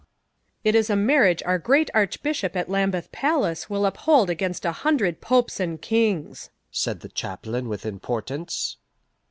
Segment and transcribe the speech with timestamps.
[0.63, 5.21] "It is a marriage our great Archbishop at Lambeth Palace will uphold against a hundred
[5.21, 8.77] popes and kings," said the chaplain with importance.